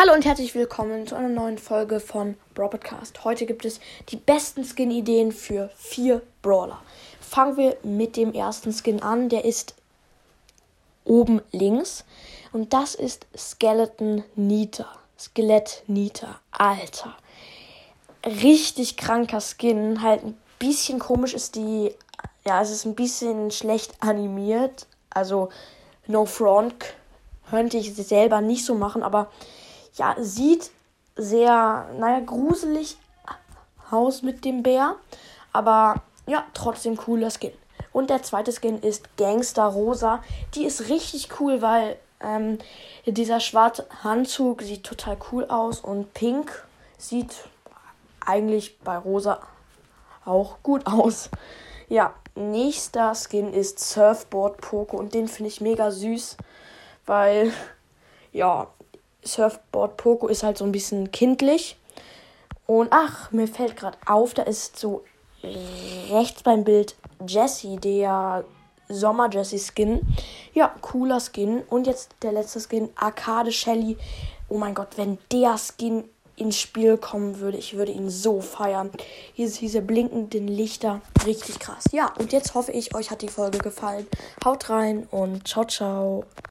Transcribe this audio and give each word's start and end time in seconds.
Hallo 0.00 0.14
und 0.14 0.24
herzlich 0.24 0.54
willkommen 0.54 1.08
zu 1.08 1.16
einer 1.16 1.28
neuen 1.28 1.58
Folge 1.58 1.98
von 1.98 2.36
Brawl 2.54 2.70
Podcast. 2.70 3.24
Heute 3.24 3.46
gibt 3.46 3.64
es 3.64 3.80
die 4.10 4.16
besten 4.16 4.62
Skin-Ideen 4.64 5.32
für 5.32 5.70
vier 5.76 6.22
Brawler. 6.40 6.80
Fangen 7.20 7.56
wir 7.56 7.76
mit 7.82 8.16
dem 8.16 8.32
ersten 8.32 8.72
Skin 8.72 9.02
an. 9.02 9.28
Der 9.28 9.44
ist 9.44 9.74
oben 11.04 11.42
links. 11.50 12.04
Und 12.52 12.72
das 12.74 12.94
ist 12.94 13.26
Skeleton 13.36 14.22
Nita. 14.36 14.86
Skelett 15.18 15.82
Nita. 15.88 16.38
Alter. 16.52 17.16
Richtig 18.24 18.98
kranker 18.98 19.40
Skin. 19.40 20.00
Halt 20.00 20.22
ein 20.22 20.38
bisschen 20.60 21.00
komisch 21.00 21.34
ist 21.34 21.56
die. 21.56 21.92
Ja, 22.46 22.62
es 22.62 22.70
ist 22.70 22.84
ein 22.84 22.94
bisschen 22.94 23.50
schlecht 23.50 23.94
animiert. 23.98 24.86
Also, 25.10 25.48
no 26.06 26.24
front. 26.24 26.94
Könnte 27.50 27.78
ich 27.78 27.92
selber 27.96 28.40
nicht 28.40 28.64
so 28.64 28.76
machen, 28.76 29.02
aber 29.02 29.28
ja, 29.94 30.16
sieht 30.18 30.70
sehr, 31.16 31.88
naja, 31.98 32.20
gruselig 32.20 32.96
aus 33.90 34.22
mit 34.22 34.44
dem 34.44 34.62
Bär. 34.62 34.96
Aber 35.52 36.02
ja, 36.26 36.44
trotzdem 36.54 36.96
cooler 36.96 37.30
Skin. 37.30 37.52
Und 37.92 38.10
der 38.10 38.22
zweite 38.22 38.52
Skin 38.52 38.80
ist 38.80 39.16
Gangster 39.16 39.64
Rosa. 39.64 40.22
Die 40.54 40.64
ist 40.64 40.88
richtig 40.88 41.40
cool, 41.40 41.62
weil 41.62 41.98
ähm, 42.20 42.58
dieser 43.06 43.40
schwarze 43.40 43.86
Handzug 44.02 44.62
sieht 44.62 44.84
total 44.84 45.16
cool 45.32 45.46
aus. 45.46 45.80
Und 45.80 46.14
Pink 46.14 46.66
sieht 46.96 47.34
eigentlich 48.24 48.78
bei 48.80 48.96
Rosa 48.96 49.40
auch 50.24 50.58
gut 50.62 50.86
aus. 50.86 51.30
Ja, 51.88 52.14
nächster 52.34 53.14
Skin 53.14 53.52
ist 53.52 53.80
Surfboard 53.80 54.60
Poco. 54.60 54.96
Und 54.98 55.14
den 55.14 55.26
finde 55.26 55.48
ich 55.48 55.60
mega 55.60 55.90
süß, 55.90 56.36
weil 57.06 57.52
ja, 58.32 58.68
Surfboard 59.24 59.96
Poco 59.96 60.28
ist 60.28 60.42
halt 60.42 60.58
so 60.58 60.64
ein 60.64 60.72
bisschen 60.72 61.10
kindlich. 61.12 61.76
Und 62.66 62.88
ach, 62.90 63.30
mir 63.32 63.48
fällt 63.48 63.76
gerade 63.76 63.98
auf, 64.06 64.34
da 64.34 64.42
ist 64.42 64.78
so 64.78 65.02
rechts 66.10 66.42
beim 66.42 66.64
Bild 66.64 66.96
Jessie, 67.26 67.76
der 67.76 68.44
Sommer 68.88 69.30
Jessie 69.30 69.58
Skin. 69.58 70.00
Ja, 70.54 70.74
cooler 70.80 71.20
Skin. 71.20 71.62
Und 71.68 71.86
jetzt 71.86 72.10
der 72.22 72.32
letzte 72.32 72.60
Skin, 72.60 72.88
Arcade 72.96 73.52
Shelly. 73.52 73.96
Oh 74.48 74.58
mein 74.58 74.74
Gott, 74.74 74.96
wenn 74.96 75.18
der 75.30 75.56
Skin 75.58 76.04
ins 76.36 76.58
Spiel 76.58 76.96
kommen 76.96 77.40
würde, 77.40 77.58
ich 77.58 77.76
würde 77.76 77.92
ihn 77.92 78.10
so 78.10 78.40
feiern. 78.40 78.90
Hier 79.34 79.48
sind 79.48 79.60
diese 79.60 79.82
blinkenden 79.82 80.48
Lichter. 80.48 81.00
Richtig 81.26 81.58
krass. 81.58 81.84
Ja, 81.92 82.12
und 82.18 82.32
jetzt 82.32 82.54
hoffe 82.54 82.72
ich, 82.72 82.94
euch 82.94 83.10
hat 83.10 83.22
die 83.22 83.28
Folge 83.28 83.58
gefallen. 83.58 84.06
Haut 84.44 84.70
rein 84.70 85.06
und 85.10 85.46
ciao, 85.48 85.64
ciao. 85.64 86.24